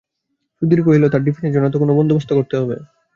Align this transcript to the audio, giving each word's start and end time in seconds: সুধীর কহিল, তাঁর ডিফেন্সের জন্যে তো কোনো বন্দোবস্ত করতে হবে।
সুধীর 0.57 0.81
কহিল, 0.85 1.03
তাঁর 1.09 1.25
ডিফেন্সের 1.25 1.53
জন্যে 1.55 1.73
তো 1.73 1.77
কোনো 1.79 1.93
বন্দোবস্ত 1.99 2.29
করতে 2.37 2.55
হবে। 2.57 2.75